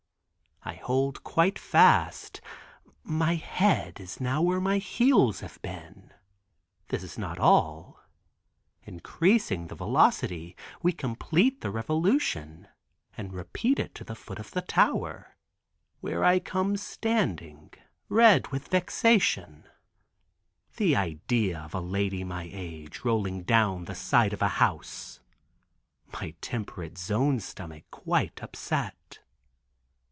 I 0.63 0.75
hold 0.75 1.23
quite 1.23 1.57
fast. 1.57 2.39
My 3.03 3.33
head 3.33 3.99
is 3.99 4.21
now 4.21 4.43
where 4.43 4.61
my 4.61 4.77
heels 4.77 5.39
have 5.39 5.59
been. 5.63 6.13
This 6.89 7.01
is 7.01 7.17
not 7.17 7.39
all; 7.39 7.99
increasing 8.83 9.67
the 9.67 9.75
velocity 9.75 10.55
we 10.83 10.91
complete 10.93 11.61
the 11.61 11.71
revolution, 11.71 12.67
and 13.17 13.33
repeat 13.33 13.79
it 13.79 13.95
to 13.95 14.03
the 14.03 14.13
foot 14.13 14.37
of 14.37 14.51
the 14.51 14.61
tower, 14.61 15.35
where 15.99 16.23
I 16.23 16.37
come 16.37 16.77
standing, 16.77 17.73
red 18.07 18.49
with 18.49 18.67
vexation 18.67 19.67
(the 20.77 20.95
idea 20.95 21.59
of 21.61 21.73
a 21.73 21.81
lady 21.81 22.21
of 22.21 22.27
my 22.27 22.47
age 22.53 23.03
rolling 23.03 23.41
down 23.43 23.85
the 23.85 23.95
side 23.95 24.31
of 24.31 24.43
a 24.43 24.47
house), 24.47 25.21
my 26.13 26.35
temperate 26.39 26.99
zone 26.99 27.39
stomach 27.39 27.85
quite 27.89 28.43
upset. 28.43 29.17